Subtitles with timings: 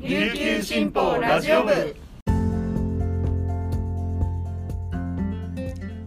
[0.00, 1.72] 琉球新報ラジオ部。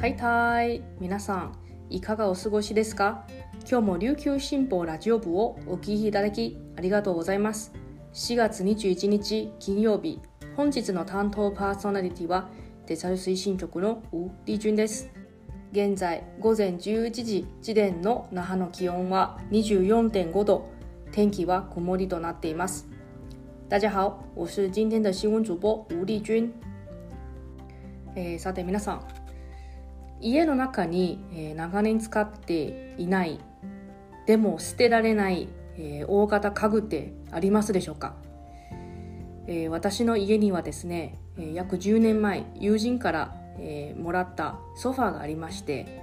[0.00, 0.82] はいたい。
[0.98, 1.52] 皆さん
[1.90, 3.26] いかがお過ごしですか？
[3.70, 7.74] 今日も琉球新報ラジオ部をお聞きいただきありがとうございます。
[8.14, 10.18] 4月21日金曜日
[10.56, 12.48] 本日の担当パーソナリティは
[12.86, 15.10] デジタル推進局のウ・リジュンです。
[15.72, 20.72] 現在午前11時時点の那覇の気温は24.5度。
[21.12, 22.88] 天気は曇りとなっています。
[23.74, 26.48] 大家好我是今天的新闻主播吴丽君、
[28.14, 29.00] えー、さて皆さん
[30.20, 33.40] 家の中に、えー、長年使っていない
[34.28, 38.14] でも捨てられない、えー、大型家具ってありますでしょうか、
[39.48, 46.00] えー、私の家にはですね、え、約10年前友人から、えー、もらったソファーがありまして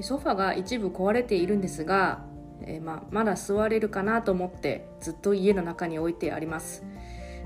[0.00, 2.24] ソファーが一部壊れているんですが、
[2.62, 6.84] えーままだ座れるかなと思ってずっと家の中に置いてあります。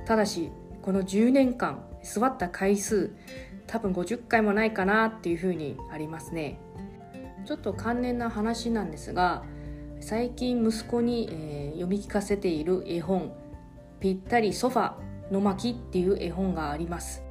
[0.06, 0.50] ただし
[0.82, 3.12] この10年間座った回数
[3.66, 6.58] 多分50回もないかなっていうふうにありますね。
[7.44, 9.44] ちょっと関連な話なんですが
[10.00, 13.32] 最近息子に、えー、読み聞かせている絵本
[14.00, 14.94] 「ぴったりソファ
[15.30, 17.22] の巻」っていう絵本があります。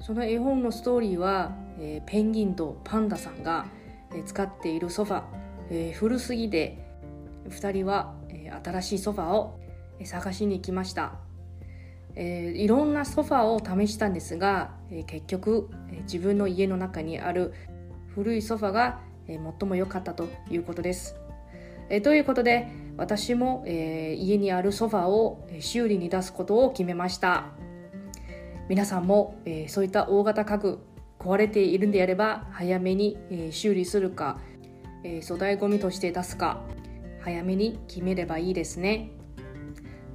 [0.00, 3.66] その絵本のストーリーは、えー、ペンギンとパンダさんが、
[4.12, 5.22] えー、使っているソファ、
[5.70, 6.83] え古すぎで
[7.48, 9.58] 2人は、え新しいソファを
[10.04, 11.14] 探しに行きました
[12.16, 17.52] え、いろんなソファーを試したんですが、え、結局、え、自分の家の中にある
[18.14, 21.16] 古いソファが、え最も良かったということです。
[21.90, 27.46] えということで私も、え家にあるソファーを修理に出すことを決めました
[28.68, 30.78] 皆さんも、えそういった大型家具
[31.18, 34.38] 壊れているんであれば早めに、え修理するか、
[35.02, 36.62] え粗大ごみとして出すか
[37.24, 39.10] 早めに決めればいいですね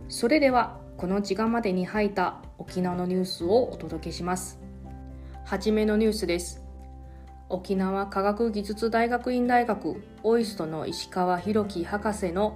[0.10, 4.60] それではこの時間までに入った沖縄のニュースをお届けします。
[5.46, 6.62] はじめのニュースです。
[7.48, 12.54] 沖縄科学技術大学院大学オイストの石川博樹博士の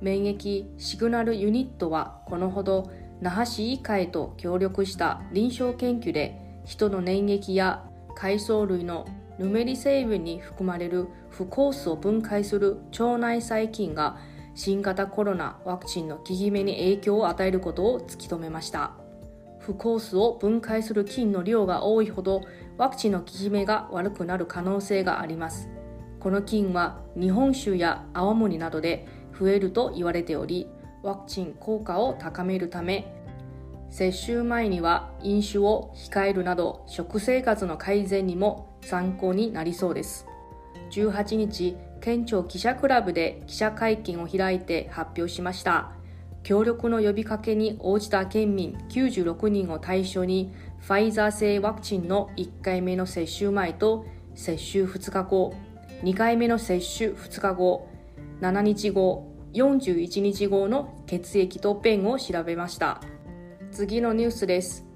[0.00, 7.84] 免疫シグナルユニットはこのほど那覇市医会と協力した臨床研究で人の粘液や
[8.16, 9.06] 海藻類の
[9.38, 14.18] ヌメリ成分に含まれる不酵素を分解する腸内細菌が
[14.54, 18.92] 新型コロナワクチンの効き目に影響を与えることを突き止めました。
[19.60, 22.40] 不酵素を分解する菌の量が多いほど
[22.78, 25.68] ワクチンの効き目が悪くなる可能性があります。
[26.20, 29.06] この菌は日本酒や青森などで
[29.38, 30.68] 増えると言われており
[31.02, 33.14] ワクチン効果を高めるため
[33.90, 40.27] 接種前には飲酒を控えるなど食生活の改善にも参考になりそうです。
[40.90, 45.92] 18日県庁記者クラブで記者会見を開いて発表しました。
[46.42, 55.54] 協力の呼びかけに応じた県民96人を対象にファイザー製ワクチンの1回目の接種前と接種2日後
[56.02, 57.88] 2回目の接種2日後
[58.40, 63.00] 7日後41日後の血液と便を調べました。
[63.72, 64.86] 次のニュースです。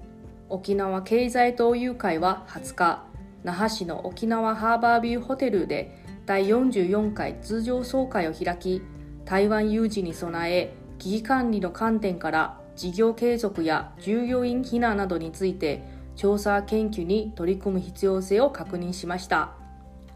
[0.49, 3.12] 沖縄経済同友会は20日
[3.43, 8.81] 那覇市の沖縄ハーバービューホテルで第44回通常総会を開き
[9.25, 15.83] 台湾有事に備え危機管理の観点から事業継続や従業員避難などについて
[16.15, 19.53] 調査研究に取り組む必要性を確認しました。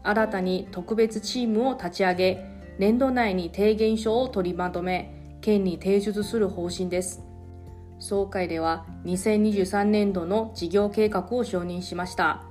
[0.02, 2.44] 新たに特別チームを立ち上げ
[2.78, 7.22] 年度内に提言書を取りまとめ県に提出する方針です。
[7.98, 12.47] 総会では2023年度の事業計画を承認しました。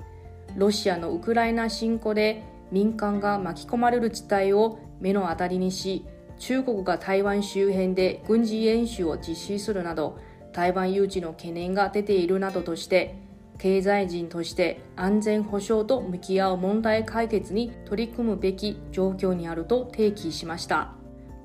[0.57, 6.03] ロシアのウクライナ侵攻で民間が巻き込まれる事態を目の当たりにし
[6.39, 10.19] 中国が台湾周辺で軍事演習を実施するなど
[10.51, 13.15] 台湾有事の懸念が出ているなどとして
[13.59, 20.93] 経済人として安全保障と向き合う問題解決に取り組むべき状況にあると提起しました。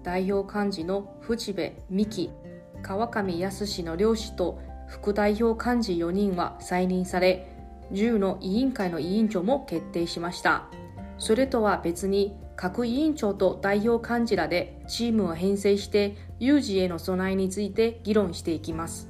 [0.02, 2.30] 代表幹事の淵部美希
[2.82, 7.51] 川上康の両氏と副代表幹事4人は再任され
[7.92, 10.64] 10の委員会の委員長も決定しました。
[11.18, 19.08] それとは別に各委員長と代表幹事らでチームを編成して有事への備えについて議論していきます。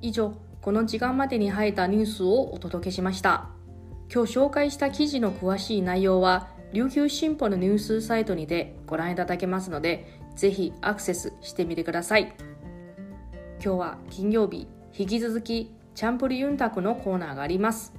[0.00, 3.48] 以上この時間までに入ったニュースをお届けしました。
[4.12, 12.34] 今日紹介した記事の詳しい内容は琉球新報のニュースサイトにてご覧いただけますのでぜひアクセスしてみてください。
[13.64, 17.92] 今日は金曜日引き続きチャンプリユンタクのコーナーがあります、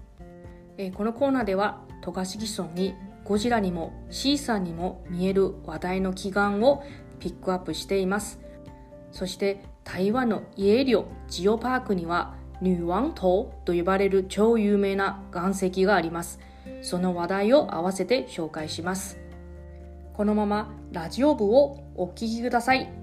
[0.77, 6.83] えー、このコーナーでは渡嘉敷村にゴジラにもシーサーにも見える話題の祈願を
[7.19, 8.39] ピックアップしています
[9.11, 16.39] そして台湾のイエリオジオパークには女王島と呼ばれる超有名な岩石があります。
[16.81, 19.19] その話題を合わせて紹介します。
[20.13, 23.02] このままラジオ部をお聞きください。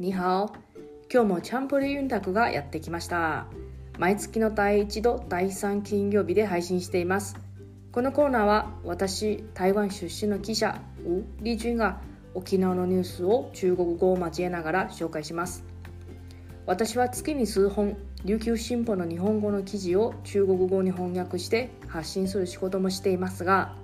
[0.00, 0.46] にはお。
[1.12, 3.46] 今日もチャンプルユンタクがやってきました。
[3.98, 7.36] 毎月の第1度第3金曜日で配信しています。
[7.92, 12.00] このコーナーは私台湾出身の記者ウ・リジュンが
[12.32, 15.64] 沖縄のニュースを中国語を交えながら紹介します。
[16.64, 23.74] 私は月に数本琉球新報の日本語の記事を中国語に翻訳して発信する仕事もしていますが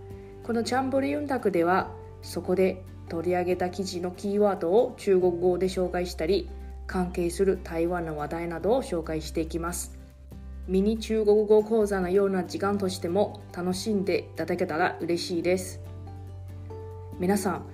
[0.44, 1.90] このチャンブリユンタクでは
[2.22, 6.48] そこで取り上げた記事のキーワードを中国語で紹介したり
[6.86, 9.96] 関係する台湾の話題などを紹介していきます。
[10.68, 15.80] ミニ中国語講座のような時間としても楽しんでいただけたら嬉しいです。
[17.18, 17.66] 皆さん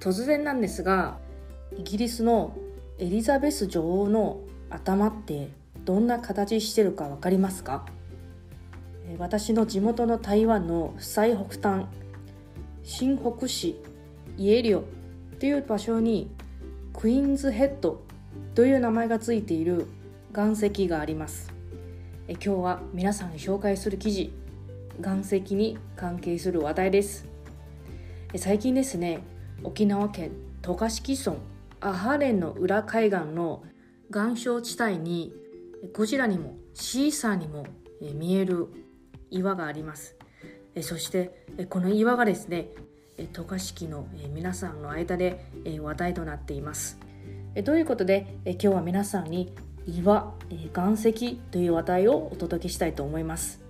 [0.00, 1.18] 突然なんですが
[1.76, 2.56] イギリスの
[2.98, 4.40] エリザベス女王の
[4.70, 5.50] 頭って
[5.84, 7.86] どんな形してるか分かりますか？
[9.18, 11.86] 私の地元の台湾の最北端
[12.82, 13.80] 新北市
[14.38, 14.84] イエリオ
[15.40, 16.30] という場所に
[16.94, 18.00] クイーンズヘッド
[18.54, 19.88] という名前がついている
[20.32, 21.52] 岩石があります。
[22.28, 24.32] え今日は皆さんに紹介する記事
[25.00, 27.26] 岩石に関係する話題です。
[28.32, 29.24] え最近ですね
[29.64, 30.30] 沖縄県
[30.62, 31.36] 渡嘉敷村
[31.80, 33.64] アハレンの裏海岸の
[34.08, 35.32] 岩礁地帯に
[35.92, 37.66] ゴジラにもシーサーにも
[38.14, 38.68] 見える
[39.30, 40.14] 岩があります。
[40.80, 42.68] そしてこの岩がですね
[43.26, 45.44] 渡嘉敷の皆さんの間で
[45.80, 46.98] 話題となっています。
[47.64, 49.52] ということで今日は皆さんに
[49.86, 53.60] 岩岩石という話題をお届けしたいと思います。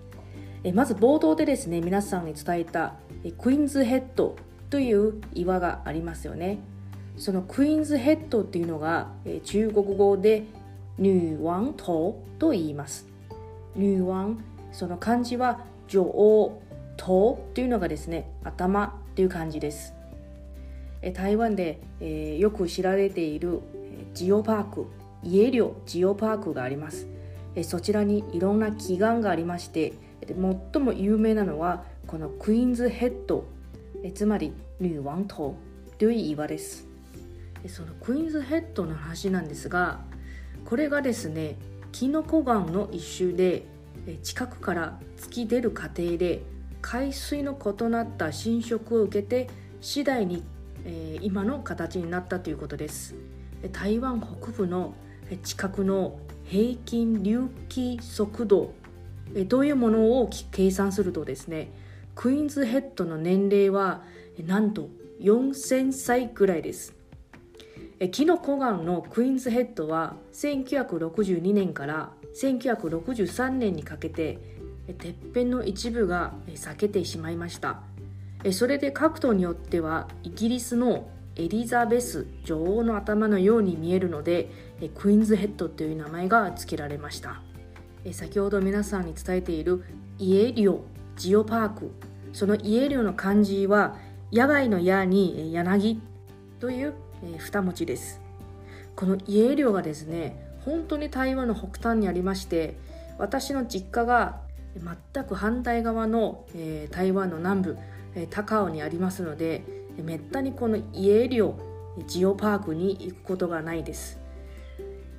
[0.75, 2.95] まず冒頭でですね皆さんに伝えた
[3.39, 4.37] クイーンズヘッド
[4.69, 6.59] という岩がありますよね。
[7.17, 9.09] そのクイーンズヘッドっていうのが
[9.45, 10.45] 中国語で
[10.99, 13.07] 女王頭と言います。
[13.77, 14.37] 女王
[14.73, 16.61] その漢字は女王
[16.97, 19.95] 頭というのがですね頭っていう感じです。
[21.13, 23.63] 台湾で、えー、よく知られている
[24.15, 24.87] ジオパーク
[25.25, 27.09] イエリョジオパークがあります。
[27.65, 29.95] そちらにいろんな祈願がありまして
[30.25, 33.45] 最も有名なのはこのクイーンズヘッド
[34.15, 35.57] つまり女王頭
[35.99, 36.87] という岩です。
[37.67, 39.99] そのクイーンズヘッドの話なんですが
[40.65, 41.57] これがですね
[41.91, 43.65] キノコ岩の一種で
[44.23, 46.43] 近くから突き出る過程で
[46.91, 49.51] 海水の異なった侵食を受けて
[49.83, 50.43] 次第に、
[50.87, 53.15] えー、今の形になったということです。
[53.73, 54.95] 台湾北部の
[55.43, 58.73] 近くの平均隆起速度
[59.49, 61.71] どういうものを計算するとですね
[62.15, 64.03] クイーンズヘッドの年齢は
[64.47, 64.89] なんと
[65.21, 66.95] 4000歳ぐらいです。
[68.13, 74.58] キノコ岩のクイーンズヘッドは1962年から1963年にかけて
[74.95, 77.81] てっぺんの一部が裂けてしまいました。
[78.53, 84.51] それで角度によってはイギリスのエリザベス女王の頭のように見えるので
[84.95, 87.43] クイーンズヘッドという名前が付けられました。
[88.13, 89.85] 先ほど皆さんに伝えている
[90.19, 90.85] イエリオ
[91.17, 91.91] ジオパーク。
[92.33, 93.97] そのイエリオの漢字は
[94.33, 96.01] 野外の矢に柳
[96.61, 96.95] という
[97.39, 98.21] 二文字です。
[98.95, 102.77] このイエリオがですね本当に台湾の北端にありまして
[103.19, 104.41] 私の実家が
[104.77, 107.79] 全く反対側の、えー、台湾の南部、
[108.15, 109.65] えー、高尾にありますので
[110.03, 111.59] めったにこのイエリオ
[112.07, 114.21] ジオパークに行くことがないです、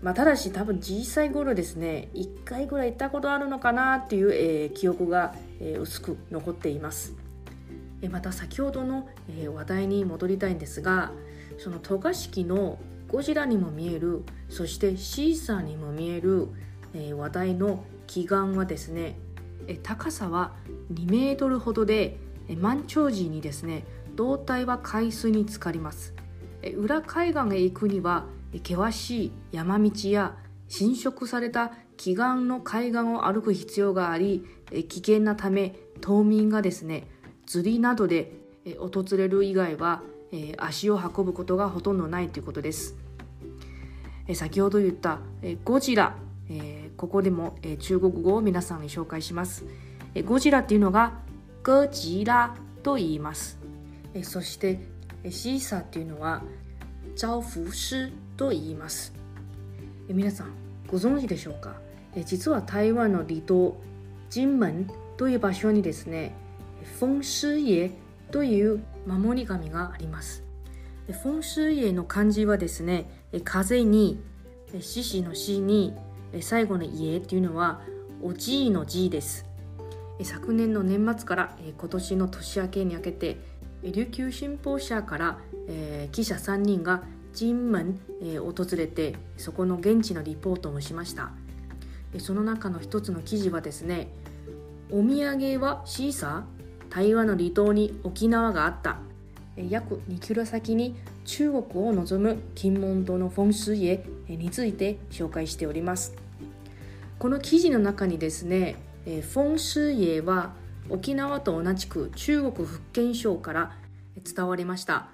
[0.02, 7.16] まあ、ただし多分小さい頃ですね1回ぐらい行ったことあるのかなっていう、えー、記憶が、えー、薄く残っています。
[8.08, 11.12] また先ほどの、え、話題に戻りたいんですが
[11.58, 12.80] その渡嘉敷の
[13.10, 16.48] ゴジラにも見えるそしてシーサーにも見える、
[16.94, 19.18] え、話題の祈願はですね
[19.78, 20.54] 高さは
[20.94, 22.18] 2メートルほどで
[22.58, 23.86] 満潮時にですね
[24.16, 26.14] 胴体は海水に浸かります
[26.76, 30.36] 裏海岸へ行くには険しい山道や
[30.68, 37.08] 侵食された奇岩の海岸を歩く必要があり危険なため島民がですね
[37.46, 38.34] 釣りなどで
[38.78, 40.04] 訪れる以外は、
[40.58, 42.96] 足を運ぶことがほとんどないということです。
[44.36, 45.20] 先ほど言った、
[45.64, 46.16] ゴジラ、
[46.50, 49.66] えー、ここでも、えー、中国語を皆さんに紹介します。
[50.16, 51.14] えー、ゴジラっていうのが
[51.64, 53.60] ゴジラと言います。
[54.14, 54.80] えー、そして、
[55.24, 56.42] えー、シーサーっていうのは
[57.16, 59.14] 招風師と言います。
[60.08, 60.54] えー、皆さん
[60.88, 61.76] ご存知でしょうか、
[62.16, 63.80] えー、実は台湾の離島
[64.30, 66.36] 金門という場所にですね、
[67.00, 67.92] 風師爷
[68.32, 70.44] という守り神があります。
[71.12, 73.10] 風水家の漢字はですね、
[73.44, 74.22] 風に、
[74.80, 75.96] 獅子の死に、
[76.42, 77.82] 最後の家っていうのは、
[78.22, 79.46] おじいのじです。
[80.24, 83.38] 昨年の年末から今年の年明けにかけて、
[83.84, 85.38] 琉球新報社から、
[86.12, 91.32] 記者3人が金門、えー、訪れてそこの現地のリポートもしました
[92.18, 94.10] その中の一つの記事はですね
[94.92, 98.98] お土産はシーサー台湾の離島に沖縄があった
[99.70, 106.16] 約2キロ先に中国を望む金門島の風水へについて紹介しております。
[107.18, 108.78] この記事の中にですね
[109.34, 110.54] 風水へは
[110.90, 113.76] 沖縄と同じく中国福建省から
[114.24, 115.10] 伝わりました。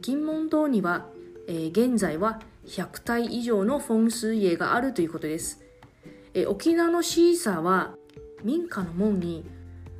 [0.00, 1.06] 金門島には
[1.46, 5.62] 現在は100体以上の風水絵があるということです。
[6.48, 7.94] 沖縄のシーサーは
[8.42, 9.44] 民家の門に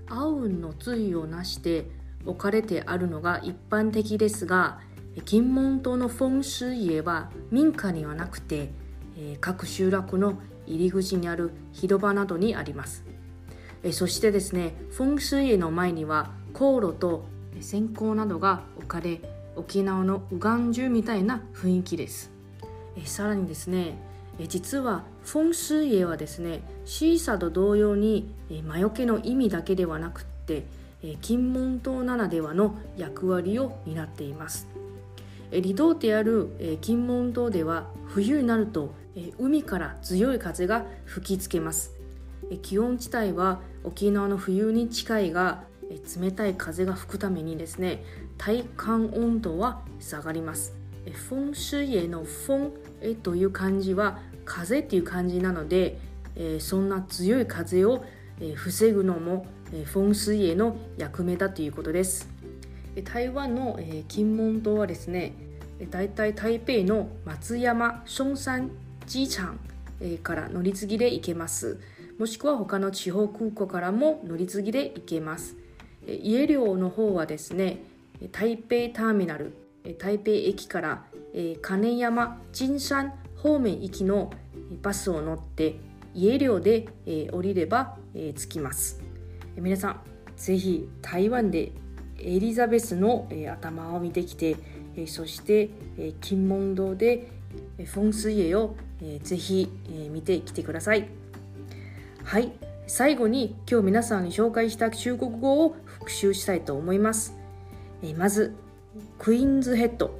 [0.07, 1.87] アウンの対をなして
[2.27, 4.81] 置かれてあるのが一般的ですが
[5.25, 8.71] 金門島の風水家は民家にはなくて
[9.41, 13.05] 各集落の入り口にある広場などにあります。
[13.93, 17.27] そしてですね風水家の前には航路と
[17.61, 19.21] 線香などが置かれ
[19.57, 22.33] 沖縄の右岸中みたいな雰囲気です。
[23.05, 23.99] さらにですね
[24.49, 30.65] 実はフォンスイエはですねシーサと同様に魔除けの意味だけではなくって
[31.21, 34.69] 金門島ならではの役割を担っています。
[35.51, 38.95] 離島である金門島では冬になると
[39.39, 41.93] 海から強い風が吹きつけます。
[42.63, 45.65] 気温地帯は沖縄の冬に近いが
[46.21, 48.03] 冷たい風が吹くためにですね
[48.39, 50.75] 体感温度は下がります。
[51.29, 55.99] 風水への風という漢字は風っていう漢字なので、
[56.59, 58.05] そんな強い風を、
[58.57, 62.29] 防ぐのも、えー、風水への役目だということです。
[63.03, 63.79] 台湾の、
[64.09, 65.33] 金門島はですね
[65.91, 68.71] だいたい台北の松山松山
[69.07, 69.55] 機場、
[70.23, 71.81] から乗り継ぎで行けます
[72.19, 75.57] もしくは他の地方空港からも乗り継ぎで行けます
[76.07, 77.85] 家寮の方はですね
[78.33, 79.57] 台北ターミナル
[79.99, 81.05] 台北駅から
[81.63, 84.31] 金山金山方面行きの
[84.83, 85.77] バスを乗って
[86.15, 86.89] 家寮で、
[87.33, 89.03] 降りれば、着きます、
[89.57, 90.01] 皆さん
[90.37, 91.73] ぜひ台湾で
[92.19, 94.57] エリザベスの、え頭を見てきて、
[94.97, 97.29] えそして、え金門島で、
[97.79, 101.09] えフォンスイエを、えぜひ、え見てきてください。
[102.23, 102.53] はい。
[102.87, 107.35] 最後に今日皆さんに紹介した中国語を復習したいと思います、
[108.03, 108.55] えまず
[109.19, 110.19] クイーンズヘッド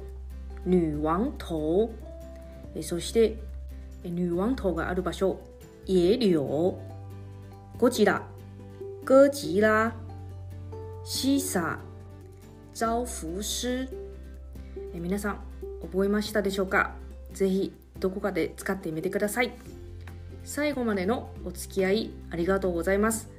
[0.65, 1.91] 女王頭
[2.81, 3.37] そして
[4.03, 5.39] 女王頭がある場所
[5.87, 6.77] 野柳
[7.77, 8.23] ゴジラ
[9.05, 9.93] 哥吉拉
[11.03, 13.87] シーサー招福師
[14.95, 15.39] 皆さん
[15.83, 16.95] 覚えましたでしょうか？
[17.31, 19.51] ぜひどこかで使ってみてください
[20.43, 23.29] 最後までのお付き合いありがとうございます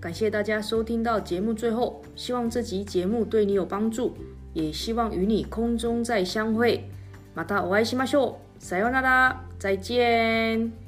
[0.00, 4.14] 感谢大家收听到节目最后，希望这集节目对你有帮助，
[4.54, 6.88] 也希望与你空中再相会。
[7.34, 8.64] またお会いしましょう。
[8.64, 9.44] さようなら。
[9.58, 10.83] 再见。